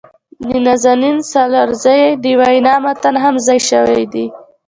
د 0.47 0.49
نازنین 0.65 1.17
سالارزي 1.31 2.01
د 2.23 2.25
وينا 2.39 2.75
متن 2.83 3.15
هم 3.23 3.35
ځای 3.47 3.59
شوي 3.69 4.03
دي. 4.13 4.25